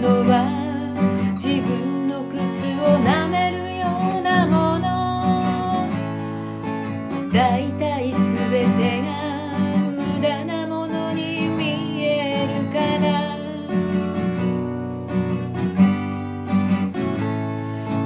[0.00, 3.86] 自分の靴を舐めるよ
[4.20, 4.86] うなもの。
[7.32, 8.16] だいたい全
[8.78, 9.08] てが
[9.96, 13.36] 無駄なものに見えるから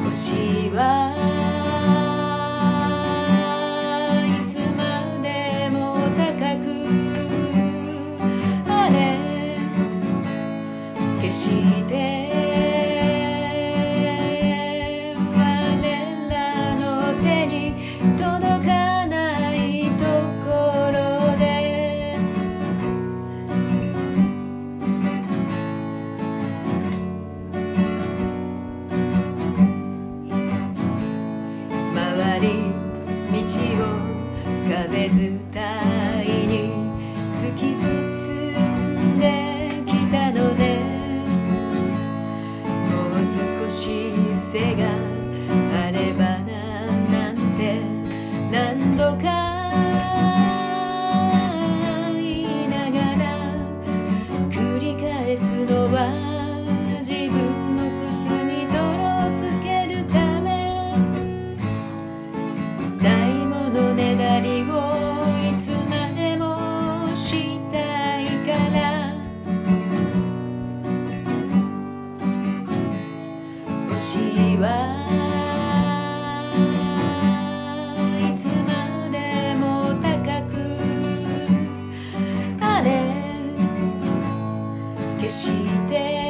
[0.05, 0.81] 星は
[4.25, 4.81] いつま
[5.23, 5.77] でも
[6.17, 6.21] 高
[6.57, 6.65] く。
[8.71, 8.97] あれ。
[11.21, 11.72] 消し
[34.93, 35.09] 絶
[35.55, 36.71] 対に
[37.41, 37.89] 突き進
[39.17, 39.25] んで
[39.87, 40.61] きたので
[42.91, 43.11] もう
[43.65, 44.12] 少し
[44.53, 44.81] 背が
[45.87, 46.51] あればな
[47.11, 47.81] なんて
[48.51, 49.73] 何度か
[52.12, 52.21] 言
[52.67, 53.25] いながら
[54.51, 56.31] 繰り返すのは
[85.91, 86.22] day.